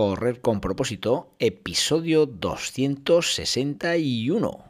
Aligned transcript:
Correr 0.00 0.40
con 0.40 0.62
propósito, 0.62 1.34
episodio 1.38 2.24
261. 2.24 4.69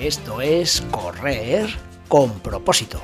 esto 0.00 0.40
es 0.40 0.82
correr 0.90 1.68
con 2.08 2.30
propósito. 2.40 3.00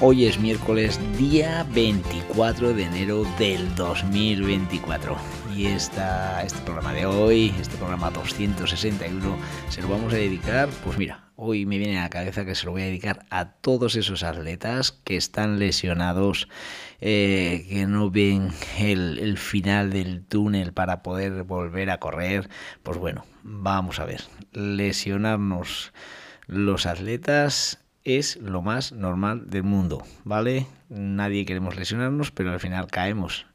Hoy 0.00 0.26
es 0.26 0.38
miércoles 0.38 1.00
día 1.16 1.66
24 1.74 2.72
de 2.72 2.84
enero 2.84 3.24
del 3.36 3.74
2024 3.74 5.16
y 5.56 5.66
esta, 5.66 6.44
este 6.44 6.60
programa 6.60 6.92
de 6.92 7.06
hoy, 7.06 7.52
este 7.60 7.76
programa 7.76 8.10
261, 8.10 9.36
se 9.68 9.82
lo 9.82 9.88
vamos 9.88 10.12
a 10.12 10.16
dedicar, 10.16 10.68
pues 10.84 10.96
mira, 10.98 11.27
hoy 11.40 11.66
me 11.66 11.78
viene 11.78 12.00
a 12.00 12.02
la 12.02 12.10
cabeza 12.10 12.44
que 12.44 12.56
se 12.56 12.66
lo 12.66 12.72
voy 12.72 12.82
a 12.82 12.86
dedicar 12.86 13.24
a 13.30 13.52
todos 13.52 13.94
esos 13.94 14.24
atletas 14.24 14.90
que 15.04 15.16
están 15.16 15.60
lesionados, 15.60 16.48
eh, 17.00 17.64
que 17.68 17.86
no 17.86 18.10
ven 18.10 18.50
el, 18.76 19.20
el 19.20 19.38
final 19.38 19.90
del 19.90 20.24
túnel 20.24 20.72
para 20.72 21.04
poder 21.04 21.44
volver 21.44 21.90
a 21.90 22.00
correr. 22.00 22.50
Pues 22.82 22.98
bueno, 22.98 23.24
vamos 23.44 24.00
a 24.00 24.04
ver, 24.04 24.22
lesionarnos 24.52 25.92
los 26.48 26.86
atletas 26.86 27.84
es 28.02 28.36
lo 28.36 28.60
más 28.60 28.90
normal 28.90 29.48
del 29.48 29.62
mundo, 29.62 30.02
¿vale? 30.24 30.66
Nadie 30.88 31.46
queremos 31.46 31.76
lesionarnos, 31.76 32.32
pero 32.32 32.50
al 32.50 32.58
final 32.58 32.88
caemos. 32.88 33.46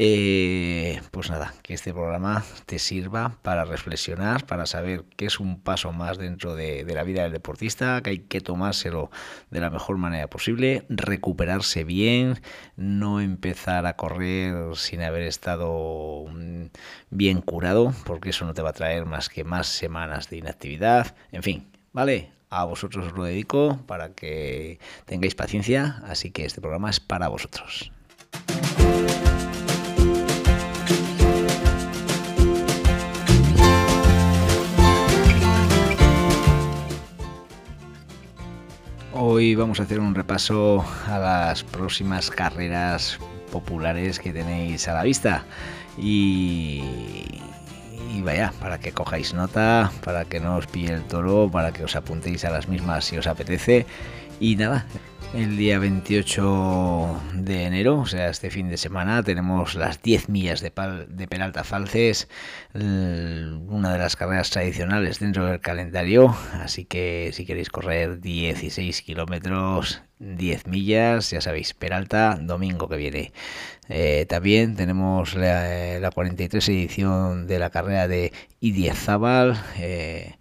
Eh, 0.00 1.00
pues 1.10 1.28
nada, 1.28 1.52
que 1.62 1.74
este 1.74 1.92
programa 1.92 2.44
te 2.66 2.78
sirva 2.78 3.36
para 3.42 3.64
reflexionar, 3.64 4.46
para 4.46 4.64
saber 4.64 5.02
que 5.16 5.26
es 5.26 5.40
un 5.40 5.60
paso 5.60 5.90
más 5.90 6.18
dentro 6.18 6.54
de, 6.54 6.84
de, 6.84 6.94
la 6.94 7.02
vida 7.02 7.24
del 7.24 7.32
deportista, 7.32 8.00
que 8.00 8.10
hay 8.10 8.18
que 8.20 8.40
tomárselo 8.40 9.10
de 9.50 9.58
la 9.58 9.70
mejor 9.70 9.98
manera 9.98 10.28
posible, 10.28 10.86
recuperarse 10.88 11.82
bien, 11.82 12.40
no 12.76 13.20
empezar 13.20 13.86
a 13.86 13.96
correr 13.96 14.76
sin 14.76 15.02
haber 15.02 15.22
estado 15.22 16.26
mm, 16.28 16.66
bien 17.10 17.40
curado, 17.40 17.92
porque 18.06 18.30
eso 18.30 18.44
no 18.44 18.54
te 18.54 18.62
va 18.62 18.70
a 18.70 18.74
traer 18.74 19.04
más 19.04 19.28
que 19.28 19.42
más 19.42 19.66
semanas 19.66 20.30
de 20.30 20.36
inactividad, 20.36 21.16
en 21.32 21.42
fin, 21.42 21.72
¿vale? 21.92 22.30
A 22.50 22.64
vosotros 22.64 23.08
os 23.08 23.12
lo 23.14 23.24
dedico 23.24 23.80
para 23.88 24.14
que 24.14 24.78
tengáis 25.06 25.34
paciencia, 25.34 26.00
así 26.06 26.30
que 26.30 26.44
este 26.44 26.60
programa 26.60 26.88
es 26.88 27.00
para 27.00 27.26
vosotros. 27.26 27.90
Hoy 39.30 39.54
vamos 39.54 39.78
a 39.78 39.82
hacer 39.82 40.00
un 40.00 40.14
repaso 40.14 40.82
a 41.06 41.18
las 41.18 41.62
próximas 41.62 42.30
carreras 42.30 43.18
populares 43.52 44.18
que 44.18 44.32
tenéis 44.32 44.88
a 44.88 44.94
la 44.94 45.02
vista 45.02 45.44
y, 45.98 46.82
vaya, 48.22 48.54
para 48.58 48.80
que 48.80 48.92
cojáis 48.92 49.34
nota, 49.34 49.92
para 50.02 50.24
que 50.24 50.40
no 50.40 50.56
os 50.56 50.66
pille 50.66 50.94
el 50.94 51.04
toro, 51.04 51.50
para 51.52 51.72
que 51.72 51.84
os 51.84 51.94
apuntéis 51.94 52.46
a 52.46 52.50
las 52.50 52.68
mismas 52.68 53.04
si 53.04 53.18
os 53.18 53.26
apetece 53.26 53.84
y 54.40 54.56
nada. 54.56 54.86
El 55.34 55.58
día 55.58 55.78
28 55.78 57.20
de 57.34 57.64
enero, 57.64 57.98
o 58.00 58.06
sea, 58.06 58.30
este 58.30 58.50
fin 58.50 58.70
de 58.70 58.78
semana, 58.78 59.22
tenemos 59.22 59.74
las 59.74 60.02
10 60.02 60.30
millas 60.30 60.62
de, 60.62 60.70
pal, 60.70 61.06
de 61.10 61.28
Peralta 61.28 61.64
Falces, 61.64 62.28
una 62.74 63.92
de 63.92 63.98
las 63.98 64.16
carreras 64.16 64.50
tradicionales 64.50 65.18
dentro 65.18 65.44
del 65.46 65.60
calendario. 65.60 66.34
Así 66.54 66.86
que 66.86 67.30
si 67.34 67.44
queréis 67.44 67.68
correr 67.68 68.20
16 68.20 69.02
kilómetros, 69.02 70.02
10 70.18 70.66
millas, 70.66 71.30
ya 71.30 71.42
sabéis, 71.42 71.74
Peralta, 71.74 72.38
domingo 72.40 72.88
que 72.88 72.96
viene. 72.96 73.32
Eh, 73.90 74.24
también 74.28 74.76
tenemos 74.76 75.34
la, 75.34 76.00
la, 76.00 76.10
43 76.10 76.68
edición 76.70 77.46
de 77.46 77.58
la 77.58 77.68
carrera 77.68 78.08
de 78.08 78.32
Idiazábal. 78.60 79.62
Eh, 79.78 80.36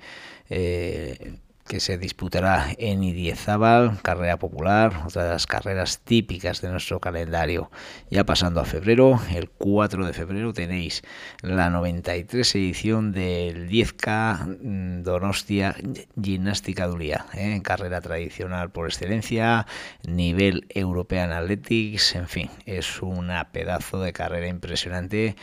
eh, 0.50 1.40
que 1.68 1.80
se 1.80 1.98
disputará 1.98 2.68
en 2.78 3.04
Idiezabal, 3.04 4.02
carrera 4.02 4.38
popular, 4.38 5.04
otra 5.06 5.26
de 5.26 5.30
las 5.32 5.46
carreras 5.46 6.00
típicas 6.00 6.62
de 6.62 6.70
nuestro 6.70 7.00
calendario. 7.00 7.70
Ya 8.10 8.26
pasando 8.26 8.62
a 8.62 8.66
febrero, 8.66 9.20
el 9.34 9.50
4 9.50 10.06
de 10.06 10.14
febrero 10.14 10.54
tenéis 10.54 11.04
la 11.42 11.70
93 11.70 12.56
edición 12.56 13.12
del 13.12 13.70
10K 13.70 15.04
Donostia 15.04 15.76
Gimnástica 16.22 16.88
Duría, 16.88 17.26
¿eh? 17.34 17.62
carrera 17.64 18.02
tradicional 18.02 18.72
por 18.72 18.88
excelencia, 18.88 19.68
nivel 20.08 20.66
European 20.70 21.32
Athletics, 21.32 22.16
en 22.16 22.28
fin, 22.28 22.50
es 22.66 23.02
una 23.02 23.52
pedazo 23.52 24.00
de 24.02 24.14
carrera 24.14 24.48
impresionante. 24.48 25.36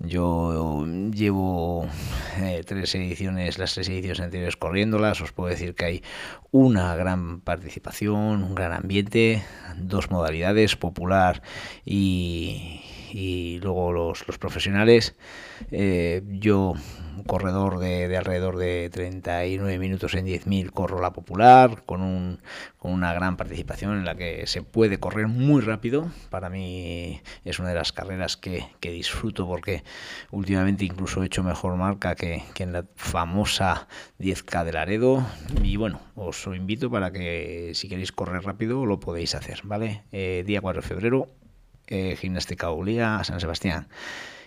Yo 0.00 0.84
llevo 1.12 1.86
eh, 2.38 2.62
tres 2.66 2.94
ediciones, 2.94 3.58
las 3.58 3.74
tres 3.74 3.88
ediciones 3.88 4.20
anteriores 4.20 4.56
corriéndolas. 4.56 5.20
Os 5.20 5.32
puedo 5.32 5.50
decir 5.50 5.74
que 5.74 5.84
hay 5.84 6.02
una 6.50 6.94
gran 6.96 7.40
participación, 7.40 8.42
un 8.42 8.54
gran 8.54 8.72
ambiente, 8.72 9.44
dos 9.76 10.10
modalidades, 10.10 10.76
popular 10.76 11.42
y, 11.84 12.82
y 13.14 13.60
luego 13.60 13.92
los, 13.92 14.26
los 14.26 14.38
profesionales. 14.38 15.14
Eh, 15.70 16.20
yo 16.26 16.74
corredor 17.26 17.78
de, 17.78 18.08
de, 18.08 18.16
alrededor 18.16 18.56
de 18.56 18.90
39 18.92 19.78
minutos 19.78 20.14
en 20.14 20.26
10.000 20.26 20.72
corro 20.72 21.00
la 21.00 21.12
popular 21.12 21.84
con, 21.86 22.02
un, 22.02 22.40
con 22.76 22.92
una 22.92 23.14
gran 23.14 23.36
participación 23.36 23.96
en 23.96 24.04
la 24.04 24.16
que 24.16 24.48
se 24.48 24.62
puede 24.62 24.98
correr 24.98 25.28
muy 25.28 25.62
rápido. 25.62 26.10
Para 26.28 26.50
mí 26.50 27.22
es 27.44 27.60
una 27.60 27.68
de 27.68 27.76
las 27.76 27.92
carreras 27.92 28.36
que, 28.36 28.66
que 28.80 28.90
disfruto 28.90 29.46
porque 29.46 29.84
últimamente 30.32 30.84
incluso 30.84 31.22
he 31.22 31.26
hecho 31.26 31.44
mejor 31.44 31.76
marca 31.76 32.16
que, 32.16 32.42
que 32.52 32.64
en 32.64 32.72
la 32.72 32.84
famosa 32.96 33.86
10K 34.18 34.64
de 34.64 34.72
Laredo. 34.72 35.24
Y 35.62 35.76
bueno, 35.76 36.00
os 36.16 36.48
invito 36.48 36.90
para 36.90 37.12
que 37.12 37.70
si 37.74 37.88
queréis 37.88 38.10
correr 38.10 38.42
rápido 38.42 38.86
lo 38.86 38.98
podéis 38.98 39.36
hacer, 39.36 39.60
¿vale? 39.62 40.02
Eh, 40.10 40.42
día 40.44 40.60
4 40.60 40.82
de 40.82 40.88
febrero, 40.88 41.28
eh, 41.86 42.16
Gimnástica 42.16 42.70
Ulía, 42.70 43.22
San 43.24 43.40
Sebastián 43.40 43.88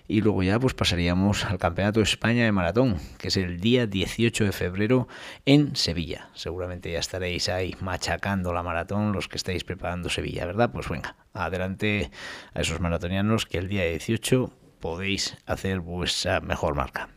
y 0.08 0.22
luego 0.22 0.42
ya 0.44 0.60
pues 0.60 0.74
pasaríamos 0.74 1.46
al 1.46 1.58
Campeonato 1.58 2.00
de 2.00 2.06
España 2.06 2.46
de 2.46 2.52
Maratón, 2.52 2.98
que 3.18 3.28
es 3.28 3.38
el 3.38 3.60
día 3.60 3.88
18 3.88 4.46
de 4.46 4.52
febrero 4.52 5.08
en 5.46 5.76
Sevilla. 5.76 6.30
Seguramente 6.34 6.92
ya 6.92 7.00
estaréis 7.00 7.50
ahí 7.50 7.76
machacando 7.82 8.54
la 8.54 8.64
maratón 8.64 9.12
los 9.12 9.28
que 9.28 9.38
estáis 9.38 9.64
preparando 9.64 10.10
Sevilla, 10.10 10.46
¿verdad? 10.46 10.72
Pues 10.72 10.88
venga, 10.88 11.16
adelante 11.34 12.10
a 12.54 12.62
esos 12.62 12.80
maratonianos 12.80 13.46
que 13.46 13.58
el 13.58 13.68
día 13.68 13.84
18 13.84 14.52
podéis 14.80 15.38
hacer 15.46 15.82
vuestra 15.82 16.40
mejor 16.40 16.76
marca. 16.76 17.10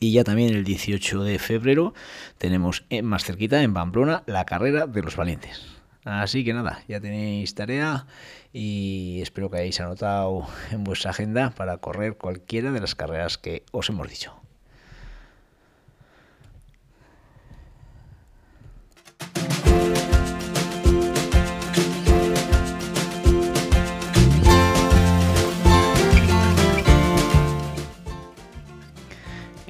Y 0.00 0.12
ya 0.12 0.24
también 0.24 0.52
el 0.52 0.64
18 0.64 1.22
de 1.22 1.38
febrero 1.38 1.94
tenemos 2.38 2.84
en, 2.90 3.04
más 3.06 3.24
cerquita, 3.24 3.62
en 3.62 3.72
Pamplona, 3.72 4.24
la 4.26 4.44
carrera 4.44 4.86
de 4.86 5.02
los 5.02 5.16
valientes. 5.16 5.73
Así 6.04 6.44
que 6.44 6.52
nada, 6.52 6.82
ya 6.86 7.00
tenéis 7.00 7.54
tarea 7.54 8.06
y 8.52 9.20
espero 9.22 9.50
que 9.50 9.56
hayáis 9.56 9.80
anotado 9.80 10.46
en 10.70 10.84
vuestra 10.84 11.10
agenda 11.10 11.50
para 11.50 11.78
correr 11.78 12.16
cualquiera 12.16 12.72
de 12.72 12.80
las 12.80 12.94
carreras 12.94 13.38
que 13.38 13.64
os 13.72 13.88
hemos 13.88 14.08
dicho. 14.08 14.43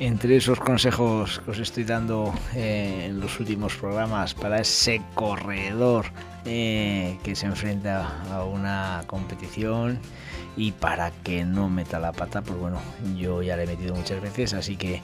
Entre 0.06 0.36
esos 0.36 0.60
consejos 0.60 1.40
que 1.40 1.50
os 1.50 1.58
estoy 1.58 1.84
dando 1.84 2.34
eh, 2.54 3.06
en 3.06 3.20
los 3.20 3.40
últimos 3.40 3.74
programas 3.74 4.34
para 4.34 4.60
ese 4.60 5.00
corredor 5.14 6.04
eh, 6.44 7.18
que 7.22 7.34
se 7.34 7.46
enfrenta 7.46 8.22
a 8.30 8.44
una 8.44 9.04
competición 9.06 9.98
y 10.58 10.72
para 10.72 11.10
que 11.10 11.46
no 11.46 11.70
meta 11.70 11.98
la 12.00 12.12
pata, 12.12 12.42
pues 12.42 12.58
bueno, 12.58 12.82
yo 13.16 13.42
ya 13.42 13.56
le 13.56 13.64
he 13.64 13.66
metido 13.66 13.94
muchas 13.94 14.20
veces, 14.20 14.52
así 14.52 14.76
que 14.76 15.00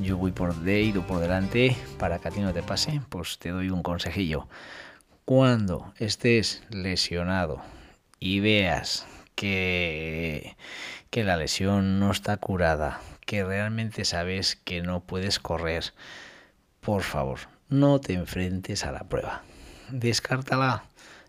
yo 0.00 0.16
voy 0.16 0.32
por 0.32 0.54
de 0.54 0.80
ido 0.80 1.06
por 1.06 1.20
delante 1.20 1.76
para 1.98 2.18
que 2.18 2.28
a 2.28 2.30
ti 2.30 2.40
no 2.40 2.54
te 2.54 2.62
pase, 2.62 3.02
pues 3.10 3.38
te 3.38 3.50
doy 3.50 3.68
un 3.68 3.82
consejillo. 3.82 4.48
Cuando 5.26 5.92
estés 5.98 6.62
lesionado 6.70 7.60
y 8.18 8.40
veas 8.40 9.06
que 9.34 10.56
la 11.12 11.36
lesión 11.36 12.00
no 12.00 12.10
está 12.10 12.38
curada, 12.38 13.00
que 13.28 13.44
realmente 13.44 14.06
sabes 14.06 14.56
que 14.56 14.80
no 14.80 15.00
puedes 15.00 15.38
correr, 15.38 15.92
por 16.80 17.02
favor, 17.02 17.40
no 17.68 18.00
te 18.00 18.14
enfrentes 18.14 18.86
a 18.86 18.90
la 18.90 19.06
prueba. 19.06 19.42
Descártala 19.90 20.84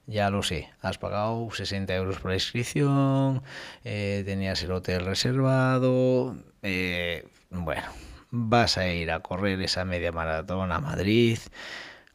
ya 0.07 0.29
lo 0.29 0.41
sé, 0.41 0.69
has 0.81 0.97
pagado 0.97 1.49
60 1.51 1.93
euros 1.93 2.19
por 2.19 2.31
la 2.31 2.37
inscripción, 2.37 3.43
eh, 3.83 4.23
tenías 4.25 4.63
el 4.63 4.71
hotel 4.71 5.05
reservado, 5.05 6.37
eh, 6.63 7.27
bueno, 7.49 7.89
vas 8.31 8.77
a 8.77 8.87
ir 8.87 9.11
a 9.11 9.19
correr 9.19 9.61
esa 9.61 9.83
media 9.83 10.13
maratón 10.13 10.71
a 10.71 10.79
Madrid 10.79 11.37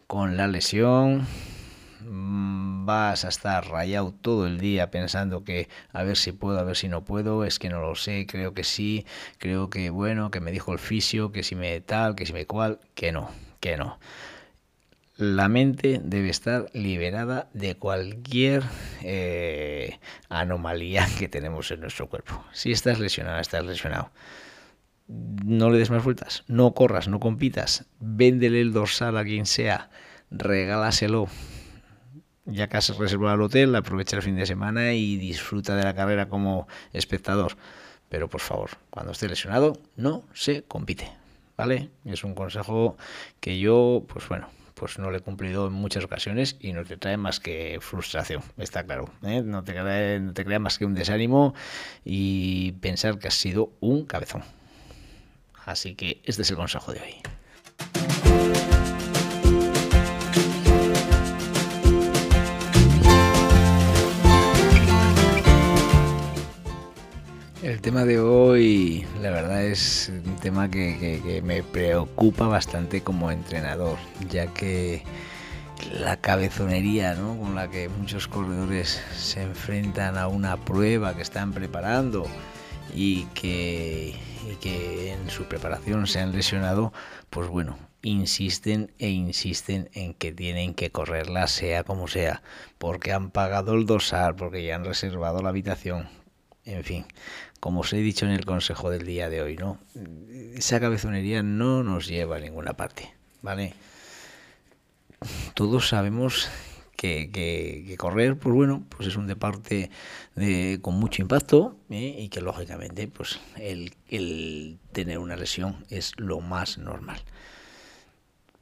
con 0.07 0.39
la 0.39 0.49
lesión, 0.49 1.27
vas 2.07 3.25
a 3.25 3.29
estar 3.29 3.67
rayado 3.69 4.13
todo 4.13 4.47
el 4.47 4.59
día 4.59 4.91
pensando 4.91 5.45
que 5.45 5.69
a 5.93 6.03
ver 6.03 6.17
si 6.17 6.33
puedo, 6.33 6.59
a 6.59 6.65
ver 6.65 6.77
si 6.77 6.89
no 6.89 7.05
puedo, 7.05 7.45
es 7.45 7.59
que 7.59 7.69
no 7.69 7.81
lo 7.81 7.95
sé, 7.95 8.27
creo 8.27 8.55
que 8.55 8.65
sí, 8.65 9.07
creo 9.39 9.71
que 9.71 9.91
bueno, 9.91 10.31
que 10.31 10.41
me 10.41 10.53
dijo 10.53 10.73
el 10.73 10.79
fisio, 10.79 11.33
que 11.33 11.43
si 11.43 11.55
me 11.55 11.81
tal, 11.81 12.15
que 12.15 12.27
si 12.27 12.33
me 12.33 12.47
cual, 12.47 12.81
que 12.95 13.13
no, 13.13 13.31
que 13.61 13.77
no 13.77 13.99
la 15.17 15.49
mente 15.49 16.01
debe 16.03 16.29
estar 16.29 16.67
liberada 16.73 17.49
de 17.53 17.77
cualquier 17.77 18.65
eh, 19.03 19.99
anomalía 20.29 21.07
que 21.19 21.29
tenemos 21.29 21.71
en 21.71 21.81
nuestro 21.81 22.09
cuerpo. 22.09 22.45
Si 22.53 22.73
estás 22.73 22.99
lesionado, 22.99 23.41
estás 23.41 23.65
lesionado. 23.65 24.11
No 25.07 25.71
le 25.71 25.79
des 25.79 25.91
más 25.91 26.03
vueltas, 26.03 26.45
no 26.49 26.73
corras, 26.73 27.09
no 27.09 27.21
compitas, 27.21 27.85
véndele 28.01 28.63
el 28.63 28.73
dorsal 28.73 29.19
a 29.19 29.25
quien 29.25 29.45
sea, 29.45 29.91
regálaselo. 30.31 31.29
Ya 32.47 32.69
que 32.69 32.77
has 32.77 32.97
reservado 32.97 33.35
el 33.35 33.43
hotel, 33.43 33.75
aprovecha 33.75 34.17
el 34.17 34.23
fin 34.23 34.37
de 34.37 34.47
semana 34.47 34.93
y 34.93 35.17
disfruta 35.17 35.75
de 35.77 35.85
la 35.85 35.95
carrera 35.95 36.29
como 36.29 36.69
espectador. 36.93 37.57
Pero 38.09 38.29
por 38.29 38.41
favor, 38.41 38.71
cuando 38.91 39.13
esté 39.13 39.29
lesionado, 39.29 39.81
no 39.97 40.25
se 40.35 40.63
compite. 40.63 41.11
¿Vale? 41.57 41.91
Es 42.05 42.25
un 42.25 42.35
consejo 42.35 42.97
que 43.41 43.61
yo, 43.61 44.05
pues 44.09 44.29
bueno, 44.29 44.49
pues 44.75 44.99
no 44.99 45.11
le 45.11 45.19
he 45.19 45.21
cumplido 45.21 45.69
en 45.69 45.73
muchas 45.73 46.05
ocasiones 46.05 46.57
y 46.61 46.73
no 46.73 46.85
te 46.85 46.97
trae 46.97 47.17
más 47.17 47.41
que 47.41 47.79
frustración, 47.81 48.43
está 48.59 48.85
claro. 48.85 49.09
¿eh? 49.23 49.41
No, 49.43 49.63
te 49.63 49.73
no 50.21 50.33
te 50.33 50.45
crea 50.45 50.59
más 50.59 50.79
que 50.79 50.85
un 50.85 50.95
desánimo 50.95 51.55
y 52.05 52.73
pensar 52.73 53.19
que 53.19 53.29
has 53.29 53.35
sido 53.35 53.73
un 53.81 54.05
cabezón. 54.05 54.43
Así 55.65 55.95
que 55.95 56.21
este 56.25 56.43
es 56.43 56.51
el 56.51 56.57
consejo 56.57 56.93
de 56.93 57.01
hoy. 57.01 58.24
Tema 67.85 68.07
de 68.07 68.19
hoy, 68.19 69.07
la 69.21 69.29
verdad, 69.31 69.63
es 69.63 70.11
un 70.25 70.37
tema 70.37 70.71
que, 70.71 71.43
me 71.45 71.63
preocupa 71.63 72.47
bastante 72.47 73.03
como 73.03 73.31
entrenador, 73.31 73.99
ya 74.31 74.47
que 74.47 75.03
la 75.93 76.17
cabezonería 76.17 77.15
con 77.15 77.55
la 77.55 77.69
que 77.69 77.91
muchos 77.91 78.27
corredores 78.27 79.03
se 79.15 79.43
enfrentan 79.43 80.17
a 80.17 80.29
una 80.29 80.57
prueba 80.57 81.15
que 81.15 81.21
están 81.21 81.53
preparando 81.53 82.27
y 82.95 83.25
que, 83.35 84.15
y 84.51 84.55
que 84.63 85.13
en 85.13 85.29
su 85.29 85.45
preparación 85.45 86.07
se 86.07 86.21
han 86.21 86.33
lesionado, 86.33 86.91
pues 87.29 87.49
bueno, 87.49 87.77
insisten 88.01 88.93
e 88.99 89.11
insisten 89.11 89.91
en 89.93 90.15
que 90.15 90.33
tienen 90.33 90.73
que 90.73 90.91
correrla 90.91 91.49
sea 91.49 91.85
como 91.85 92.09
sea, 92.09 92.41
porque 92.79 93.13
han 93.13 93.31
pagado 93.31 93.75
el 93.75 93.85
dosar, 93.85 94.37
porque 94.37 94.65
ya 94.65 94.77
han 94.77 94.87
reservado 94.87 95.43
la 95.43 95.51
habitación, 95.51 96.09
en 96.67 96.85
fin, 96.85 97.07
como 97.61 97.81
os 97.81 97.93
he 97.93 97.99
dicho 97.99 98.27
en 98.27 98.33
el 98.33 98.45
consejo 98.45 98.91
del 98.91 99.05
día 99.05 99.29
de 99.29 99.43
hoy, 99.43 99.57
¿no? 99.57 99.79
Esa 100.55 100.81
cabezonería 100.81 101.43
no 101.43 101.83
nos 101.83 102.07
lleva 102.07 102.37
a 102.37 102.41
ninguna 102.41 102.75
parte, 102.75 103.15
¿vale? 103.43 103.75
Todos 105.55 105.89
sabemos 105.89 106.49
que, 106.97 107.95
correr, 107.99 108.39
pues 108.39 108.55
bueno, 108.55 108.85
pues 108.89 109.09
es 109.09 109.17
un 109.17 109.27
deporte 109.27 109.91
de, 110.35 110.79
con 110.81 110.95
mucho 110.95 111.21
impacto 111.21 111.77
¿eh? 111.91 112.17
y 112.19 112.29
que 112.29 112.41
lógicamente, 112.41 113.09
pues 113.09 113.41
el, 113.57 114.79
tener 114.93 115.19
una 115.19 115.37
lesión 115.37 115.85
es 115.91 116.13
lo 116.17 116.41
más 116.41 116.79
normal. 116.79 117.21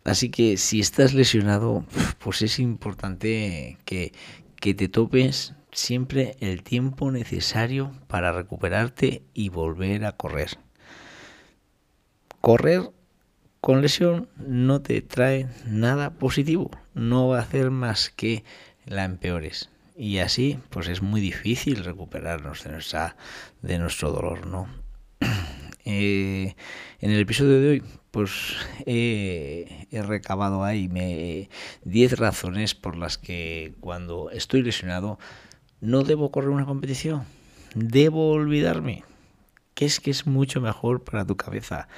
Así 0.05 0.31
que 0.31 0.57
si 0.57 0.81
estás 0.81 1.15
lesionado, 1.15 1.85
pues 2.19 2.43
es 2.43 2.59
importante 2.59 3.79
que 3.85 4.13
te 4.75 4.89
topes 4.89 5.55
siempre 5.73 6.37
el 6.41 6.63
tiempo 6.63 7.11
necesario 7.11 7.93
para 8.07 8.33
recuperarte 8.33 9.23
y 9.35 9.49
volver 9.49 10.05
a 10.05 10.13
correr. 10.13 10.59
Correr 12.41 12.91
con 13.61 13.81
lesión 13.81 14.29
no 14.37 14.83
te 14.83 15.01
trae 15.03 15.49
nada 15.67 16.15
positivo, 16.15 16.71
no 16.95 17.29
va 17.29 17.39
a 17.39 17.43
hacer 17.43 17.71
más 17.71 18.11
que 18.11 18.45
la 18.85 19.05
empeores. 19.05 19.71
Y 19.97 20.19
así, 20.19 20.59
pues 20.71 20.89
es 20.89 21.03
muy 21.03 21.21
difícil 21.21 21.85
recuperarnos 21.85 22.65
de, 22.65 22.73
nuestra, 22.73 23.17
de 23.61 23.79
nuestro 23.79 24.11
dolor, 24.13 24.47
¿no? 24.47 24.69
Eh, 25.85 26.55
en 27.01 27.11
el 27.11 27.19
episodio 27.19 27.61
de 27.61 27.69
hoy, 27.69 27.83
pues 28.13 28.55
he 28.87 29.89
recabado 29.91 30.63
ahí 30.63 31.49
10 31.83 32.19
razones 32.21 32.77
por 32.77 32.97
las 32.97 33.19
que 33.19 33.75
cuando 33.81 34.31
estoy 34.31 34.63
lesionado 34.63 35.19
no 35.83 36.05
debo 36.05 36.31
correr 36.31 36.49
una 36.49 36.65
competición, 36.65 37.25
debo 37.75 38.31
olvidarme, 38.31 39.05
que 39.75 39.85
es 39.85 40.01
que 40.01 40.11
es 40.11 40.27
mucho 40.27 40.63
mejor 40.63 41.03
para 41.05 41.27
tu 41.27 41.37
cabeza. 41.37 41.89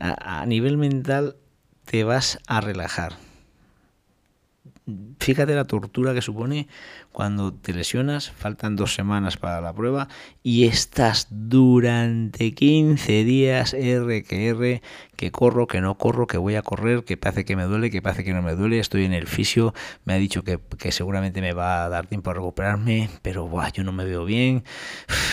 A, 0.00 0.40
a 0.40 0.46
nivel 0.46 0.78
mental 0.78 1.36
te 1.84 2.02
vas 2.02 2.40
a 2.46 2.60
relajar 2.60 3.29
fíjate 5.18 5.54
la 5.54 5.64
tortura 5.64 6.14
que 6.14 6.22
supone 6.22 6.68
cuando 7.12 7.52
te 7.52 7.72
lesionas, 7.72 8.30
faltan 8.30 8.76
dos 8.76 8.94
semanas 8.94 9.36
para 9.36 9.60
la 9.60 9.72
prueba 9.72 10.08
y 10.42 10.66
estás 10.66 11.26
durante 11.30 12.54
15 12.54 13.24
días 13.24 13.74
R 13.74 14.22
que 14.22 14.48
R, 14.48 14.82
que 15.16 15.30
corro, 15.30 15.66
que 15.66 15.80
no 15.80 15.98
corro, 15.98 16.26
que 16.26 16.38
voy 16.38 16.54
a 16.54 16.62
correr, 16.62 17.04
que 17.04 17.16
parece 17.16 17.44
que 17.44 17.56
me 17.56 17.64
duele, 17.64 17.90
que 17.90 18.00
parece 18.00 18.24
que 18.24 18.32
no 18.32 18.42
me 18.42 18.54
duele, 18.54 18.78
estoy 18.78 19.04
en 19.04 19.12
el 19.12 19.26
fisio, 19.26 19.74
me 20.04 20.14
ha 20.14 20.16
dicho 20.16 20.42
que, 20.44 20.58
seguramente 20.92 21.40
me 21.40 21.52
va 21.52 21.84
a 21.84 21.88
dar 21.88 22.06
tiempo 22.06 22.30
a 22.30 22.34
recuperarme, 22.34 23.10
pero 23.22 23.50
yo 23.72 23.84
no 23.84 23.92
me 23.92 24.04
veo 24.04 24.24
bien. 24.24 24.64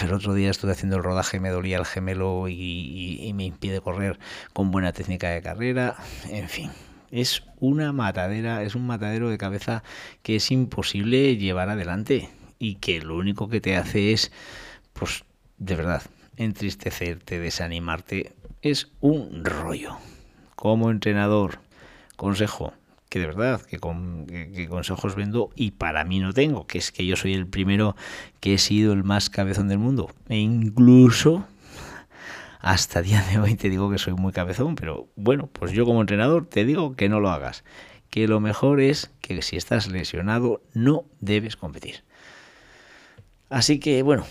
El 0.03 0.13
otro 0.13 0.34
día 0.34 0.50
estuve 0.50 0.72
haciendo 0.72 0.98
el 0.98 1.03
rodaje, 1.03 1.39
me 1.39 1.50
dolía 1.50 1.77
el 1.77 1.86
gemelo 1.86 2.48
y 2.48 3.32
me 3.36 3.46
impide 3.46 3.82
correr 3.82 4.20
con 4.53 4.72
buena 4.72 4.91
técnica 4.93 5.29
de 5.29 5.41
carrera, 5.41 5.96
en 6.29 6.50
fin 6.50 6.72
es 7.12 7.44
una 7.60 7.92
matadera, 7.92 8.64
es 8.64 8.76
un 8.76 8.86
matadero 8.86 9.30
de 9.30 9.38
cabeza 9.38 9.84
que 10.24 10.36
es 10.38 10.52
imposible 10.52 11.38
llevar 11.38 11.70
adelante 11.70 12.30
y 12.60 12.76
que 12.76 13.02
lo 13.02 13.16
único 13.16 13.50
que 13.50 13.62
te 13.62 13.76
hace 13.76 14.14
es, 14.14 14.32
pues, 14.94 15.24
de 15.58 15.76
verdad, 15.76 16.04
entristecerte, 16.38 17.40
desanimarte. 17.40 18.34
Es 18.62 18.92
un 19.00 19.46
rollo. 19.46 19.98
Como 20.56 20.90
entrenador, 20.90 21.60
consejo, 22.16 22.74
que 23.10 23.20
de 23.20 23.28
verdad, 23.28 23.62
que, 23.62 23.80
con, 23.80 24.26
que, 24.26 24.68
consejos 24.68 25.16
vendo 25.16 25.52
y 25.56 25.72
para 25.72 26.04
mí 26.04 26.20
no 26.20 26.34
tengo, 26.34 26.66
que 26.68 26.78
es 26.80 26.92
que 26.92 27.06
yo 27.06 27.16
soy 27.16 27.34
el 27.34 27.48
primero 27.48 27.96
que 28.40 28.56
he 28.56 28.58
sido 28.58 28.94
el 28.94 29.04
más 29.04 29.30
cabezón 29.30 29.68
del 29.68 29.78
mundo. 29.78 30.10
E 30.30 30.38
incluso 30.38 31.46
hasta 32.60 33.02
día 33.02 33.24
de 33.24 33.40
hoy 33.40 33.56
te 33.56 33.70
digo 33.70 33.90
que 33.90 33.98
soy 33.98 34.14
muy 34.14 34.34
cabezón, 34.34 34.76
pero 34.76 35.10
bueno, 35.16 35.50
pues 35.52 35.72
yo 35.72 35.86
como 35.86 36.02
entrenador 36.02 36.46
te 36.46 36.66
digo 36.66 36.96
que 36.96 37.10
no 37.10 37.20
lo 37.20 37.30
hagas. 37.30 37.64
Que 38.10 38.28
lo 38.28 38.40
mejor 38.40 38.80
es 38.80 39.12
que 39.22 39.42
si 39.42 39.58
estás 39.58 39.88
lesionado 39.88 40.62
no 40.74 41.06
debes 41.20 41.56
competir. 41.56 42.04
Así 43.50 43.80
que 43.80 44.02
bueno, 44.02 44.26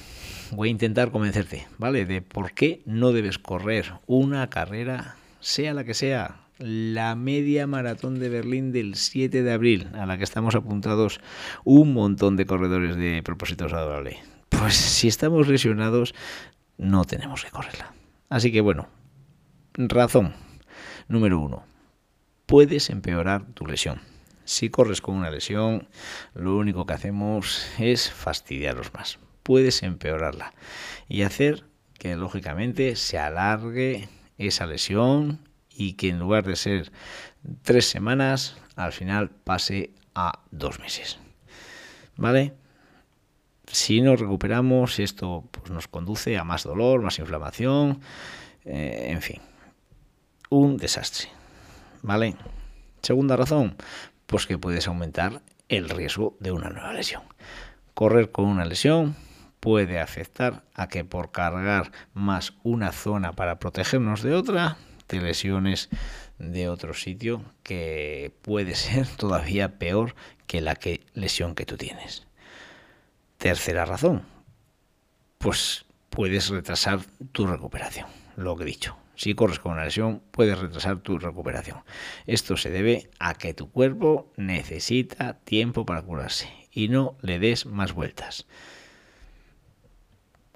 voy 0.52 0.68
a 0.68 0.73
intentar 0.73 1.11
convencerte, 1.11 1.66
¿vale? 1.78 2.04
De 2.04 2.23
por 2.23 2.52
qué 2.52 2.83
no 2.85 3.12
debes 3.12 3.38
correr 3.38 3.92
una 4.06 4.49
carrera, 4.50 5.16
sea 5.40 5.75
la 5.75 5.85
que 5.85 5.95
sea, 5.95 6.40
la 6.59 7.14
media 7.14 7.66
maratón 7.66 8.18
de 8.18 8.28
Berlín 8.28 8.73
del 8.73 8.95
7 8.95 9.42
de 9.42 9.52
abril, 9.52 9.88
a 9.95 10.06
la 10.06 10.16
que 10.16 10.25
estamos 10.25 10.54
apuntados 10.54 11.21
un 11.64 11.92
montón 11.92 12.37
de 12.37 12.47
corredores 12.47 12.97
de 12.97 13.23
propósitos 13.23 13.73
adorables. 13.73 14.16
Pues 14.49 14.75
si 14.75 15.09
estamos 15.09 15.49
lesionados, 15.49 16.14
no 16.78 17.04
tenemos 17.04 17.45
que 17.45 17.50
correrla. 17.50 17.92
Así 18.28 18.50
que 18.52 18.61
bueno, 18.61 18.88
Razón 19.75 20.35
número 21.09 21.38
uno. 21.38 21.64
Puedes 22.47 22.90
empeorar 22.90 23.45
tu 23.52 23.66
lesión. 23.66 24.00
Si 24.45 24.71
corres 24.71 25.00
con 25.00 25.16
una 25.16 25.30
lesión, 25.30 25.88
lo 26.35 26.56
único 26.56 26.87
que 26.87 26.95
hacemos 26.95 27.66
es 27.78 28.11
fastidiaros 28.11 28.95
más. 28.95 29.18
Puedes 29.42 29.83
empeorarla 29.83 30.54
y 31.09 31.23
hacer 31.23 31.64
que 31.99 32.16
lógicamente 32.16 32.97
se 32.97 33.18
alargue 33.18 34.09
esa 34.38 34.66
lesión 34.66 35.40
y 35.71 35.95
que 35.95 36.09
en 36.09 36.18
lugar 36.18 36.45
de 36.45 36.56
ser 36.56 36.92
tres 37.62 37.87
semanas, 37.87 38.56
al 38.76 38.92
final 38.92 39.30
pase 39.30 39.90
a 40.14 40.40
dos 40.50 40.78
meses. 40.78 41.18
¿Vale? 42.16 42.54
Si 43.66 44.00
nos 44.00 44.20
recuperamos, 44.20 44.99
esto 44.99 45.44
pues, 45.50 45.70
nos 45.70 45.88
conduce 45.88 46.38
a 46.38 46.44
más 46.44 46.62
dolor, 46.62 47.02
más 47.02 47.18
inflamación, 47.18 48.00
eh, 48.64 49.08
en 49.11 49.23
fin, 49.23 49.40
un 50.50 50.76
desastre. 50.76 51.28
¿Vale? 52.02 52.37
Segunda 53.02 53.37
razón, 53.37 53.76
pues 54.26 54.46
que 54.46 54.58
puedes 54.58 54.87
aumentar 54.88 55.42
el 55.68 55.88
riesgo 55.88 56.37
de 56.40 56.52
una 56.52 56.70
nueva 56.70 56.92
lesión. 56.92 57.23
Correr 57.94 58.30
con 58.30 58.46
una 58.46 58.64
lesión 58.64 59.16
puede 59.61 60.00
afectar 60.00 60.64
a 60.75 60.88
que 60.88 61.04
por 61.04 61.32
cargar 61.32 61.90
más 62.14 62.54
una 62.62 62.92
zona 62.92 63.32
para 63.32 63.58
protegernos 63.58 64.23
de 64.23 64.35
otra, 64.35 64.76
te 65.06 65.20
lesiones 65.20 65.88
de 66.38 66.68
otro 66.68 66.94
sitio 66.94 67.42
que 67.62 68.32
puede 68.42 68.75
ser 68.76 69.06
todavía 69.08 69.78
peor 69.78 70.14
que 70.46 70.61
la 70.61 70.76
que, 70.76 71.04
lesión 71.14 71.54
que 71.54 71.66
tú 71.66 71.76
tienes. 71.76 72.25
Tercera 73.38 73.84
razón, 73.84 74.22
pues 75.38 75.84
puedes 76.10 76.48
retrasar 76.48 77.00
tu 77.32 77.46
recuperación, 77.46 78.06
lo 78.36 78.56
que 78.56 78.64
he 78.64 78.66
dicho. 78.66 78.96
Si 79.14 79.34
corres 79.34 79.58
con 79.58 79.72
una 79.72 79.84
lesión, 79.84 80.22
puedes 80.30 80.58
retrasar 80.58 80.98
tu 80.98 81.18
recuperación. 81.18 81.78
Esto 82.26 82.56
se 82.56 82.70
debe 82.70 83.10
a 83.18 83.34
que 83.34 83.54
tu 83.54 83.70
cuerpo 83.70 84.30
necesita 84.36 85.38
tiempo 85.40 85.86
para 85.86 86.02
curarse 86.02 86.48
y 86.70 86.88
no 86.88 87.16
le 87.22 87.38
des 87.38 87.64
más 87.66 87.92
vueltas. 87.92 88.46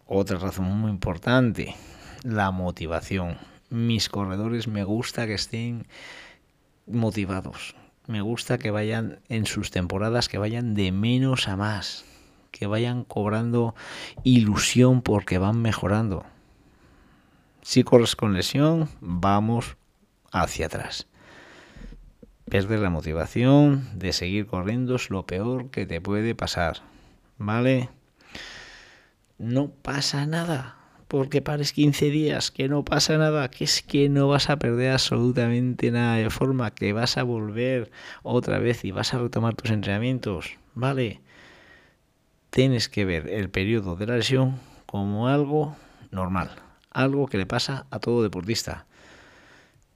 Otra 0.06 0.38
razón 0.38 0.66
muy 0.66 0.90
importante, 0.90 1.74
la 2.22 2.50
motivación. 2.50 3.38
Mis 3.70 4.08
corredores 4.08 4.68
me 4.68 4.84
gusta 4.84 5.26
que 5.26 5.34
estén 5.34 5.86
motivados. 6.86 7.76
Me 8.06 8.20
gusta 8.20 8.58
que 8.58 8.70
vayan 8.70 9.20
en 9.28 9.46
sus 9.46 9.70
temporadas, 9.70 10.28
que 10.28 10.38
vayan 10.38 10.74
de 10.74 10.90
menos 10.92 11.48
a 11.48 11.56
más, 11.56 12.04
que 12.60 12.68
vayan 12.68 13.02
cobrando 13.02 13.74
ilusión 14.22 15.02
porque 15.02 15.38
van 15.38 15.60
mejorando. 15.60 16.24
Si 17.62 17.82
corres 17.82 18.14
con 18.14 18.34
lesión, 18.34 18.88
vamos 19.00 19.76
hacia 20.30 20.66
atrás. 20.66 21.08
Perder 22.48 22.78
la 22.78 22.90
motivación 22.90 23.88
de 23.94 24.12
seguir 24.12 24.46
corriendo 24.46 24.94
es 24.94 25.10
lo 25.10 25.26
peor 25.26 25.70
que 25.70 25.86
te 25.86 26.00
puede 26.00 26.36
pasar. 26.36 26.82
¿Vale? 27.38 27.88
no 29.40 29.70
pasa 29.70 30.26
nada. 30.26 30.76
Porque 31.08 31.42
pares 31.42 31.72
15 31.72 32.10
días, 32.10 32.52
que 32.52 32.68
no 32.68 32.84
pasa 32.84 33.18
nada, 33.18 33.50
que 33.50 33.64
es 33.64 33.82
que 33.82 34.08
no 34.08 34.28
vas 34.28 34.48
a 34.48 34.60
perder 34.60 34.92
absolutamente 34.92 35.90
nada 35.90 36.16
de 36.16 36.30
forma, 36.30 36.70
que 36.70 36.92
vas 36.92 37.16
a 37.16 37.24
volver 37.24 37.90
otra 38.22 38.60
vez 38.60 38.84
y 38.84 38.92
vas 38.92 39.12
a 39.12 39.18
retomar 39.18 39.56
tus 39.56 39.72
entrenamientos, 39.72 40.56
¿vale? 40.74 41.20
Tienes 42.50 42.88
que 42.88 43.04
ver 43.04 43.28
el 43.28 43.48
periodo 43.48 43.96
de 43.96 44.06
la 44.06 44.16
lesión 44.16 44.58
como 44.86 45.28
algo 45.28 45.76
normal, 46.10 46.50
algo 46.90 47.28
que 47.28 47.38
le 47.38 47.46
pasa 47.46 47.86
a 47.90 48.00
todo 48.00 48.22
deportista. 48.22 48.86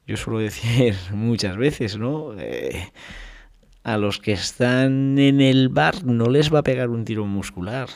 Yo 0.07 0.17
suelo 0.17 0.39
decir 0.41 0.95
muchas 1.13 1.57
veces, 1.57 1.99
¿no? 1.99 2.33
Eh, 2.39 2.93
a 3.83 3.99
los 3.99 4.19
que 4.19 4.33
están 4.33 5.19
en 5.19 5.41
el 5.41 5.69
bar 5.69 6.05
no 6.05 6.31
les 6.31 6.53
va 6.53 6.61
a 6.61 6.63
pegar 6.63 6.91
un 6.91 7.05
tiro 7.05 7.27
muscular. 7.27 7.89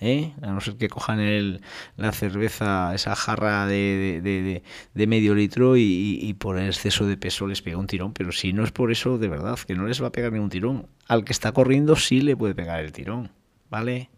¿eh? 0.00 0.32
a 0.42 0.52
no 0.52 0.60
ser 0.60 0.76
que 0.76 0.88
cojan 0.88 1.20
el, 1.20 1.60
la 1.96 2.12
cerveza, 2.12 2.94
esa 2.94 3.14
jarra 3.14 3.66
de, 3.66 4.62
medio 4.94 5.34
litro 5.34 5.76
y, 5.76 6.34
por 6.38 6.58
el 6.58 6.66
exceso 6.66 7.06
de 7.06 7.16
peso 7.16 7.46
les 7.46 7.62
pega 7.62 7.76
un 7.76 7.86
tirón, 7.86 8.12
pero 8.12 8.32
si 8.32 8.52
no 8.52 8.64
es 8.64 8.72
por 8.72 8.90
eso, 8.90 9.18
de 9.18 9.28
verdad, 9.28 9.58
que 9.58 9.74
no 9.74 9.86
les 9.86 10.02
va 10.02 10.08
a 10.08 10.12
pegar 10.12 10.32
ningún 10.32 10.50
tirón. 10.50 10.86
Al 11.06 11.24
que 11.24 11.32
está 11.32 11.52
corriendo 11.52 11.96
sí 11.96 12.20
le 12.20 12.36
puede 12.36 12.54
pegar 12.54 12.80
el 12.80 12.92
tirón, 12.92 13.30
¿vale? 13.70 14.10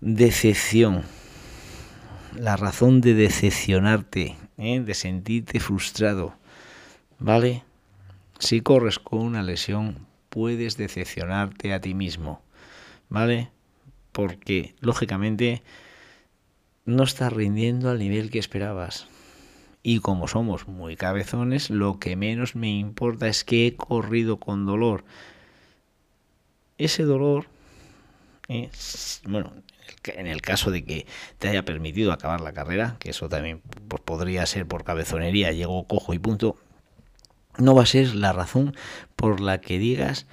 Decepción. 0.00 1.02
La 2.36 2.56
razón 2.56 3.00
de 3.00 3.14
decepcionarte, 3.14 4.36
¿eh? 4.58 4.80
de 4.80 4.94
sentirte 4.94 5.60
frustrado, 5.60 6.34
¿vale? 7.18 7.62
Si 8.38 8.60
corres 8.60 8.98
con 8.98 9.20
una 9.20 9.42
lesión, 9.42 10.06
puedes 10.28 10.76
decepcionarte 10.76 11.72
a 11.72 11.80
ti 11.80 11.94
mismo, 11.94 12.42
¿vale? 13.08 13.50
porque 14.14 14.76
lógicamente 14.78 15.64
no 16.84 17.02
estás 17.02 17.32
rindiendo 17.32 17.90
al 17.90 17.98
nivel 17.98 18.30
que 18.30 18.38
esperabas. 18.38 19.08
Y 19.82 19.98
como 19.98 20.28
somos 20.28 20.68
muy 20.68 20.96
cabezones, 20.96 21.68
lo 21.68 21.98
que 21.98 22.14
menos 22.14 22.54
me 22.54 22.70
importa 22.70 23.26
es 23.26 23.42
que 23.42 23.66
he 23.66 23.76
corrido 23.76 24.38
con 24.38 24.66
dolor. 24.66 25.04
Ese 26.78 27.04
dolor, 27.04 27.46
bueno, 29.26 29.52
en 30.04 30.26
el 30.26 30.42
caso 30.42 30.70
de 30.70 30.84
que 30.84 31.06
te 31.38 31.48
haya 31.48 31.64
permitido 31.64 32.12
acabar 32.12 32.40
la 32.40 32.52
carrera, 32.52 32.96
que 32.98 33.10
eso 33.10 33.28
también 33.28 33.62
pues, 33.88 34.02
podría 34.02 34.44
ser 34.46 34.66
por 34.66 34.84
cabezonería, 34.84 35.52
llego 35.52 35.86
cojo 35.86 36.14
y 36.14 36.18
punto, 36.18 36.56
no 37.58 37.74
va 37.74 37.82
a 37.82 37.86
ser 37.86 38.14
la 38.14 38.32
razón 38.32 38.76
por 39.16 39.40
la 39.40 39.60
que 39.60 39.78
digas 39.78 40.26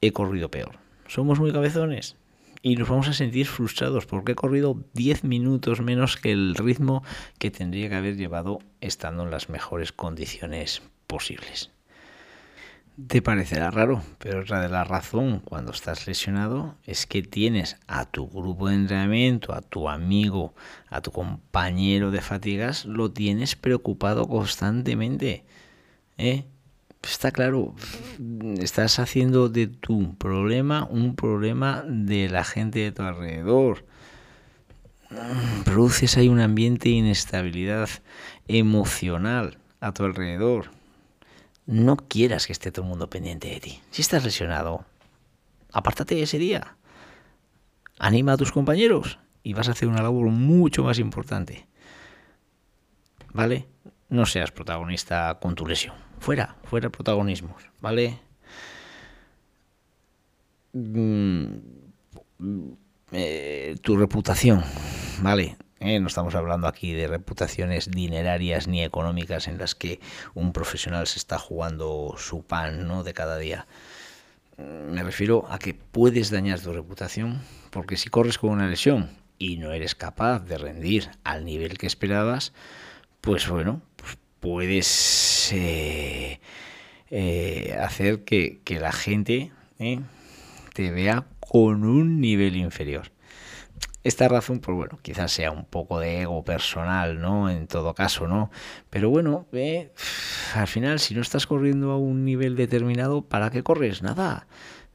he 0.00 0.12
corrido 0.12 0.50
peor. 0.50 0.78
Somos 1.08 1.40
muy 1.40 1.52
cabezones, 1.52 2.16
y 2.62 2.76
nos 2.76 2.88
vamos 2.88 3.08
a 3.08 3.12
sentir 3.12 3.46
frustrados 3.46 4.06
porque 4.06 4.32
he 4.32 4.36
corrido 4.36 4.78
10 4.94 5.24
minutos 5.24 5.80
menos 5.80 6.16
que 6.16 6.30
el 6.30 6.54
ritmo 6.54 7.02
que 7.38 7.50
tendría 7.50 7.88
que 7.88 7.96
haber 7.96 8.16
llevado 8.16 8.60
estando 8.80 9.24
en 9.24 9.32
las 9.32 9.48
mejores 9.48 9.92
condiciones 9.92 10.80
posibles. 11.08 11.70
Te 13.08 13.22
parecerá 13.22 13.70
raro, 13.70 14.02
pero 14.18 14.40
otra 14.40 14.60
de 14.60 14.68
la 14.68 14.84
razón 14.84 15.40
cuando 15.40 15.72
estás 15.72 16.06
lesionado 16.06 16.76
es 16.84 17.06
que 17.06 17.22
tienes 17.22 17.76
a 17.86 18.04
tu 18.04 18.28
grupo 18.28 18.68
de 18.68 18.74
entrenamiento, 18.74 19.54
a 19.54 19.62
tu 19.62 19.88
amigo, 19.88 20.54
a 20.88 21.00
tu 21.00 21.10
compañero 21.10 22.10
de 22.10 22.20
fatigas, 22.20 22.84
lo 22.84 23.10
tienes 23.10 23.56
preocupado 23.56 24.26
constantemente. 24.26 25.44
¿eh? 26.18 26.44
está 27.02 27.30
claro, 27.30 27.74
estás 28.58 28.98
haciendo 28.98 29.48
de 29.48 29.66
tu 29.66 30.16
problema 30.16 30.86
un 30.88 31.16
problema 31.16 31.84
de 31.86 32.28
la 32.28 32.44
gente 32.44 32.80
de 32.80 32.92
tu 32.92 33.02
alrededor. 33.02 33.84
Produces 35.64 36.16
ahí 36.16 36.28
un 36.28 36.40
ambiente 36.40 36.88
de 36.88 36.96
inestabilidad 36.96 37.88
emocional 38.48 39.58
a 39.80 39.92
tu 39.92 40.04
alrededor. 40.04 40.70
No 41.72 41.96
quieras 41.96 42.46
que 42.46 42.52
esté 42.52 42.70
todo 42.70 42.84
el 42.84 42.90
mundo 42.90 43.08
pendiente 43.08 43.48
de 43.48 43.60
ti. 43.60 43.80
Si 43.90 44.02
estás 44.02 44.24
lesionado, 44.24 44.84
apártate 45.72 46.22
ese 46.22 46.38
día. 46.38 46.76
Anima 47.98 48.34
a 48.34 48.36
tus 48.36 48.52
compañeros 48.52 49.18
y 49.42 49.54
vas 49.54 49.68
a 49.68 49.72
hacer 49.72 49.88
una 49.88 50.02
labor 50.02 50.26
mucho 50.26 50.84
más 50.84 50.98
importante. 50.98 51.66
¿Vale? 53.32 53.66
No 54.10 54.26
seas 54.26 54.50
protagonista 54.50 55.38
con 55.40 55.54
tu 55.54 55.66
lesión 55.66 55.94
fuera, 56.22 56.56
fuera 56.64 56.88
protagonismos, 56.88 57.64
¿vale? 57.80 58.20
Mm, 60.72 61.56
eh, 63.10 63.76
tu 63.82 63.96
reputación, 63.96 64.62
¿vale? 65.20 65.56
Eh, 65.84 65.98
no 65.98 66.06
estamos 66.06 66.36
hablando 66.36 66.68
aquí 66.68 66.92
de 66.92 67.08
reputaciones 67.08 67.90
dinerarias 67.90 68.68
ni 68.68 68.84
económicas 68.84 69.48
en 69.48 69.58
las 69.58 69.74
que 69.74 69.98
un 70.32 70.52
profesional 70.52 71.08
se 71.08 71.18
está 71.18 71.40
jugando 71.40 72.14
su 72.18 72.44
pan 72.44 72.86
¿no? 72.86 73.02
de 73.02 73.12
cada 73.14 73.36
día. 73.36 73.66
Mm, 74.58 74.92
me 74.92 75.02
refiero 75.02 75.44
a 75.50 75.58
que 75.58 75.74
puedes 75.74 76.30
dañar 76.30 76.60
tu 76.60 76.72
reputación 76.72 77.42
porque 77.70 77.96
si 77.96 78.10
corres 78.10 78.38
con 78.38 78.50
una 78.50 78.68
lesión 78.68 79.10
y 79.38 79.56
no 79.56 79.72
eres 79.72 79.96
capaz 79.96 80.38
de 80.44 80.56
rendir 80.56 81.10
al 81.24 81.44
nivel 81.44 81.76
que 81.78 81.88
esperabas, 81.88 82.52
pues 83.20 83.48
bueno, 83.48 83.82
pues 83.96 84.16
puedes 84.38 85.50
eh, 85.52 86.38
eh, 87.10 87.76
hacer 87.82 88.22
que, 88.22 88.60
la 88.68 88.92
gente 88.92 89.50
te 90.74 90.90
vea 90.92 91.26
con 91.40 91.82
un 91.82 92.20
nivel 92.20 92.54
inferior. 92.54 93.11
Esta 94.04 94.28
razón, 94.28 94.58
pues 94.58 94.76
bueno, 94.76 94.98
quizás 95.02 95.30
sea 95.30 95.52
un 95.52 95.64
poco 95.64 96.00
de 96.00 96.22
ego 96.22 96.44
personal, 96.44 97.20
¿no? 97.20 97.48
En 97.48 97.68
todo 97.68 97.94
caso, 97.94 98.26
¿no? 98.26 98.50
Pero 98.90 99.10
bueno, 99.10 99.46
al 100.54 100.66
final, 100.66 100.98
si 100.98 101.14
no 101.14 101.20
estás 101.22 101.46
corriendo 101.46 101.92
a 101.92 101.98
un 101.98 102.24
nivel 102.24 102.56
determinado, 102.56 103.22
¿para 103.22 103.50
qué 103.50 103.62
corres? 103.62 104.02
Nada. 104.02 104.46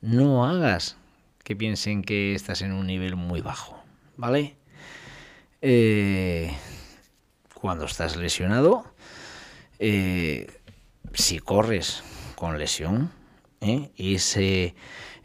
No 0.02 0.46
hagas 0.46 0.98
que 1.44 1.56
piensen 1.56 2.04
que 2.04 2.36
estás 2.36 2.62
en 2.62 2.74
un 2.74 2.88
nivel 2.88 3.16
muy 3.16 3.42
bajo, 3.42 3.82
¿vale? 4.18 4.58
cuando 7.60 7.86
estás 7.86 8.16
lesionado, 8.16 8.86
eh, 9.80 10.48
si 11.14 11.40
corres 11.40 12.04
con 12.36 12.58
lesión, 12.58 13.12
¿eh? 13.62 13.92
ese, 13.98 14.76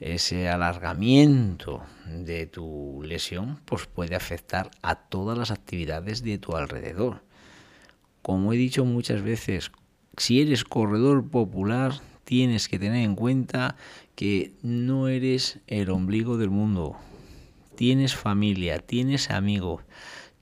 ese 0.03 0.49
alargamiento 0.49 1.83
de 2.07 2.47
tu 2.47 3.03
lesión 3.05 3.61
pues 3.65 3.87
puede 3.87 4.17
afectar 4.17 4.71
a 4.83 4.97
todas 4.97 5.39
las 5.39 5.53
actividades 5.53 6.25
de 6.25 6.39
tu 6.39 6.57
alrededor. 6.57 7.23
Como 8.21 8.53
he 8.53 8.57
dicho 8.57 8.85
muchas 8.85 9.23
veces, 9.23 9.71
si 10.17 10.41
eres 10.41 10.65
corredor 10.65 11.31
popular, 11.31 12.01
tienes 12.25 12.69
que 12.69 12.81
tener 12.81 13.05
en 13.05 13.15
cuenta 13.15 13.77
que 14.17 14.53
no 14.63 15.07
eres 15.07 15.61
el 15.69 15.89
ombligo 15.91 16.37
del 16.37 16.51
mundo. 16.51 16.97
Tienes 17.77 18.17
familia, 18.17 18.81
tienes 18.81 19.31
amigos, 19.31 19.83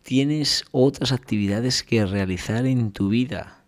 tienes 0.02 0.64
otras 0.72 1.12
actividades 1.12 1.82
que 1.82 2.06
realizar 2.06 2.64
en 2.64 2.92
tu 2.92 3.10
vida. 3.10 3.62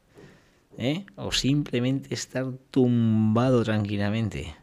¿eh? 0.79 1.05
O 1.17 1.33
simplemente 1.33 2.15
estar 2.15 2.51
tumbado 2.71 3.63
tranquilamente. 3.63 4.55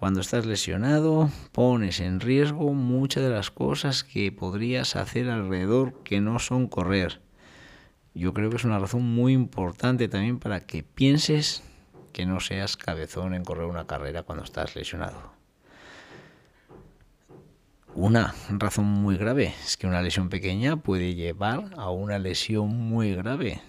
Cuando 0.00 0.22
estás 0.22 0.46
lesionado, 0.46 1.28
pones 1.52 2.00
en 2.00 2.20
riesgo 2.20 2.72
muchas 2.72 3.22
de 3.22 3.28
las 3.28 3.50
cosas 3.50 4.02
que 4.02 4.32
podrías 4.32 4.96
hacer 4.96 5.28
alrededor 5.28 6.02
que 6.04 6.22
no 6.22 6.38
son 6.38 6.68
correr. 6.68 7.20
Yo 8.14 8.32
creo 8.32 8.48
que 8.48 8.56
es 8.56 8.64
una 8.64 8.78
razón 8.78 9.02
muy 9.02 9.34
importante 9.34 10.08
también 10.08 10.38
para 10.38 10.60
que 10.60 10.82
pienses 10.82 11.62
que 12.14 12.24
no 12.24 12.40
seas 12.40 12.78
cabezón 12.78 13.34
en 13.34 13.44
correr 13.44 13.66
una 13.66 13.86
carrera 13.86 14.22
cuando 14.22 14.42
estás 14.42 14.74
lesionado. 14.74 15.34
Una 17.94 18.34
razón 18.48 18.86
muy 18.86 19.18
grave 19.18 19.52
es 19.62 19.76
que 19.76 19.86
una 19.86 20.00
lesión 20.00 20.30
pequeña 20.30 20.76
puede 20.76 21.14
llevar 21.14 21.72
a 21.76 21.90
una 21.90 22.18
lesión 22.18 22.68
muy 22.74 23.14
grave. 23.14 23.60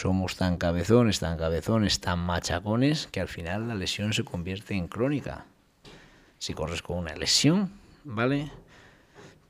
Somos 0.00 0.36
tan 0.36 0.58
cabezones, 0.58 1.18
tan 1.18 1.36
cabezones, 1.36 1.98
tan 1.98 2.20
machacones 2.20 3.08
que 3.08 3.20
al 3.20 3.26
final 3.26 3.66
la 3.66 3.74
lesión 3.74 4.12
se 4.12 4.22
convierte 4.22 4.74
en 4.74 4.86
crónica. 4.86 5.44
Si 6.38 6.54
corres 6.54 6.82
con 6.82 6.98
una 6.98 7.16
lesión, 7.16 7.72
¿vale? 8.04 8.48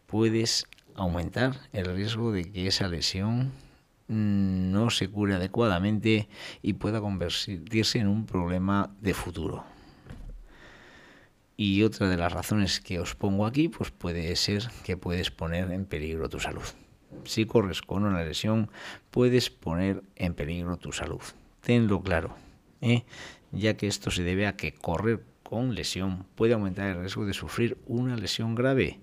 Puedes 0.07 0.67
aumentar 0.95 1.55
el 1.75 1.85
riesgo 1.95 2.33
de 2.33 2.51
que 2.51 2.67
esa 2.67 2.89
lesión 2.89 3.53
no 4.07 4.89
se 4.89 5.11
cure 5.11 5.35
adecuadamente 5.35 6.31
y 6.63 6.73
pueda 6.73 7.03
convertirse 7.03 7.99
en 7.99 8.09
un 8.09 8.25
problema 8.25 8.89
de 9.03 9.13
futuro. 9.13 9.67
Y 11.59 11.83
otra 11.83 12.09
de 12.09 12.17
las 12.17 12.33
razones 12.33 12.81
que 12.81 13.01
os 13.01 13.15
pongo 13.15 13.45
aquí, 13.45 13.69
pues 13.69 13.91
puede 13.91 14.35
ser 14.35 14.71
que 14.83 14.97
puedes 14.97 15.31
poner 15.31 15.71
en 15.73 15.85
peligro 15.85 16.31
tu 16.31 16.41
salud. 16.41 16.65
Si 17.25 17.47
corres 17.47 17.83
con 17.83 18.05
una 18.05 18.23
lesión, 18.23 18.71
puedes 19.11 19.51
poner 19.51 20.03
en 20.17 20.35
peligro 20.35 20.77
tu 20.77 20.93
salud. 20.93 21.23
Tenlo 21.61 22.03
claro, 22.03 22.35
¿eh? 22.81 23.05
ya 23.53 23.77
que 23.77 23.87
esto 23.87 24.11
se 24.11 24.23
debe 24.23 24.47
a 24.47 24.57
que 24.57 24.73
correr 24.73 25.25
con 25.43 25.75
lesión 25.75 26.27
puede 26.35 26.55
aumentar 26.55 26.89
el 26.89 27.01
riesgo 27.01 27.25
de 27.25 27.33
sufrir 27.33 27.79
una 27.87 28.17
lesión 28.17 28.55
grave 28.55 29.01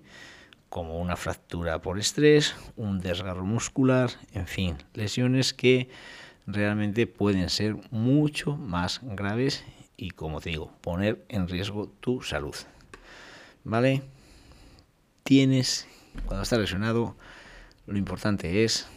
como 0.68 1.00
una 1.00 1.16
fractura 1.16 1.80
por 1.80 1.98
estrés, 1.98 2.54
un 2.76 3.00
desgarro 3.00 3.44
muscular, 3.44 4.10
en 4.32 4.46
fin, 4.46 4.76
lesiones 4.94 5.54
que 5.54 5.88
realmente 6.46 7.06
pueden 7.06 7.48
ser 7.50 7.76
mucho 7.90 8.56
más 8.56 9.00
graves 9.02 9.64
y, 9.96 10.10
como 10.10 10.40
te 10.40 10.50
digo, 10.50 10.72
poner 10.82 11.24
en 11.28 11.48
riesgo 11.48 11.88
tu 12.00 12.22
salud. 12.22 12.54
¿Vale? 13.64 14.02
Tienes, 15.22 15.88
cuando 16.26 16.42
estás 16.42 16.58
lesionado, 16.58 17.16
lo 17.86 17.98
importante 17.98 18.64
es 18.64 18.88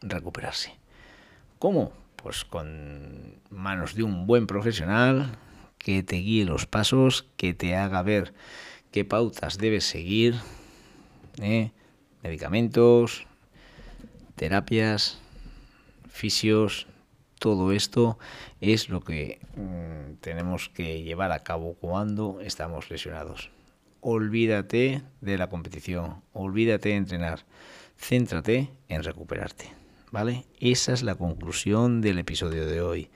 recuperarse. 0.00 0.74
¿Cómo? 1.58 1.92
Pues 2.16 2.44
con 2.44 3.40
manos 3.50 3.94
de 3.94 4.02
un 4.02 4.26
buen 4.26 4.46
profesional 4.46 5.36
que 5.78 6.02
te 6.02 6.16
guíe 6.16 6.44
los 6.44 6.66
pasos, 6.66 7.26
que 7.36 7.54
te 7.54 7.74
haga 7.76 8.02
ver 8.02 8.34
qué 8.90 9.04
pautas 9.04 9.58
debes 9.58 9.84
seguir, 9.84 10.36
¿eh? 11.40 11.72
medicamentos, 12.22 13.26
terapias, 14.36 15.18
fisios, 16.08 16.86
todo 17.38 17.72
esto 17.72 18.18
es 18.60 18.88
lo 18.88 19.00
que 19.00 19.40
mm, 19.56 20.20
tenemos 20.20 20.68
que 20.68 21.02
llevar 21.02 21.32
a 21.32 21.40
cabo 21.40 21.74
cuando 21.74 22.40
estamos 22.40 22.90
lesionados. 22.90 23.50
Olvídate 24.04 25.00
de 25.20 25.38
la 25.38 25.48
competición, 25.48 26.24
olvídate 26.32 26.88
de 26.88 26.96
entrenar, 26.96 27.46
céntrate 27.96 28.68
en 28.88 29.04
recuperarte, 29.04 29.66
¿vale? 30.10 30.44
Esa 30.58 30.92
es 30.92 31.04
la 31.04 31.14
conclusión 31.14 32.00
del 32.00 32.18
episodio 32.18 32.66
de 32.66 32.80
hoy. 32.80 33.10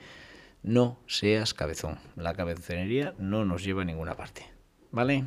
No 0.63 0.97
seas 1.05 1.53
cabezón, 1.53 1.99
la 2.15 2.35
cabezonería 2.35 3.13
no 3.17 3.43
nos 3.43 3.65
lleva 3.65 3.81
a 3.81 3.85
ninguna 3.85 4.15
parte, 4.15 4.45
¿vale? 4.91 5.25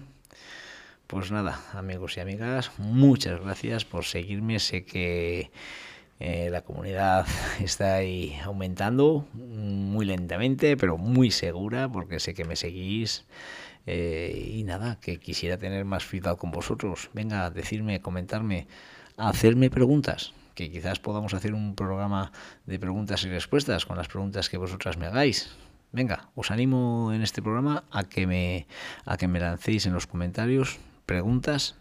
Pues 1.06 1.30
nada, 1.30 1.60
amigos 1.74 2.16
y 2.16 2.20
amigas, 2.20 2.70
muchas 2.78 3.38
gracias 3.38 3.84
por 3.84 4.06
seguirme. 4.06 4.60
Sé 4.60 4.86
que 4.86 5.50
eh, 6.20 6.48
la 6.50 6.62
comunidad 6.62 7.26
está 7.60 7.96
ahí 7.96 8.34
aumentando 8.44 9.26
muy 9.34 10.06
lentamente, 10.06 10.78
pero 10.78 10.96
muy 10.96 11.30
segura, 11.30 11.86
porque 11.92 12.18
sé 12.18 12.32
que 12.32 12.46
me 12.46 12.56
seguís. 12.56 13.26
Eh, 13.86 14.52
y 14.54 14.64
nada, 14.64 15.00
que 15.00 15.18
quisiera 15.18 15.58
tener 15.58 15.84
más 15.84 16.04
feedback 16.04 16.38
con 16.38 16.50
vosotros. 16.50 17.10
Venga, 17.14 17.50
decirme, 17.50 18.00
comentarme, 18.00 18.66
hacerme 19.16 19.70
preguntas, 19.70 20.32
que 20.54 20.70
quizás 20.70 20.98
podamos 20.98 21.34
hacer 21.34 21.54
un 21.54 21.74
programa 21.74 22.32
de 22.66 22.78
preguntas 22.78 23.24
y 23.24 23.28
respuestas 23.28 23.86
con 23.86 23.96
las 23.96 24.08
preguntas 24.08 24.48
que 24.48 24.58
vosotras 24.58 24.96
me 24.96 25.06
hagáis. 25.06 25.50
Venga, 25.92 26.30
os 26.36 26.50
animo 26.50 27.12
en 27.12 27.22
este 27.22 27.42
programa 27.42 27.82
a 27.90 28.04
que 28.04 28.26
me, 28.26 28.66
a 29.04 29.16
que 29.16 29.26
me 29.26 29.40
lancéis 29.40 29.86
en 29.86 29.92
los 29.92 30.06
comentarios 30.06 30.78
preguntas 31.04 31.74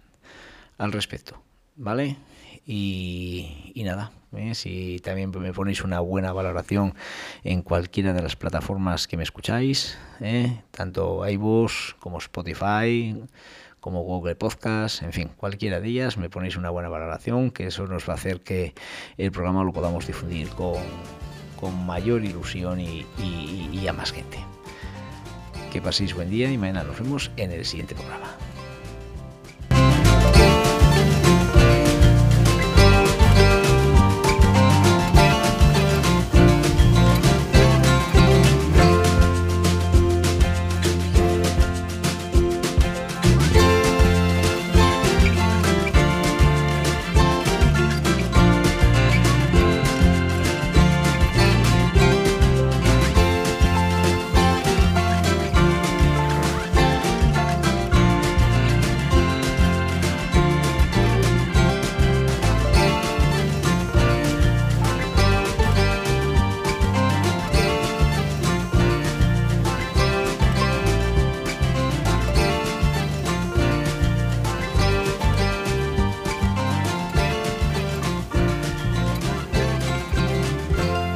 al 0.79 0.91
respecto, 0.91 1.43
¿vale? 1.75 2.17
Y, 2.65 3.73
nada, 3.85 4.11
¿eh? 4.35 4.55
si 4.55 4.99
también 4.99 5.31
me 5.31 5.53
ponéis 5.53 5.83
una 5.83 5.99
buena 5.99 6.33
valoración 6.33 6.93
en 7.43 7.61
cualquiera 7.61 8.13
de 8.13 8.21
las 8.21 8.35
plataformas 8.35 9.07
que 9.07 9.17
me 9.17 9.23
escucháis, 9.23 9.97
¿eh? 10.21 10.61
tanto 10.71 11.27
iVoox 11.27 11.95
como 11.99 12.17
Spotify, 12.19 13.15
como 13.79 14.03
Google 14.03 14.35
Podcast, 14.35 15.03
en 15.03 15.13
fin, 15.13 15.29
cualquiera 15.37 15.79
de 15.79 15.87
ellas, 15.87 16.17
me 16.17 16.29
ponéis 16.29 16.57
una 16.57 16.69
buena 16.69 16.89
valoración, 16.89 17.51
que 17.51 17.67
eso 17.67 17.87
nos 17.87 18.07
va 18.07 18.13
a 18.13 18.15
hacer 18.17 18.41
que 18.41 18.73
el 19.17 19.31
programa 19.31 19.63
lo 19.63 19.71
podamos 19.71 20.05
difundir 20.05 20.49
con, 20.49 20.79
mayor 21.85 22.23
ilusión 22.23 22.79
y, 22.79 23.05
y 23.17 23.87
a 23.87 23.93
más 23.93 24.11
gente. 24.11 24.37
Que 25.71 25.81
paséis 25.81 26.15
buen 26.15 26.29
día 26.29 26.51
y 26.51 26.57
mañana 26.57 26.83
nos 26.83 26.99
vemos 26.99 27.31
en 27.37 27.51
el 27.51 27.65
siguiente 27.65 27.95
programa. 27.95 28.48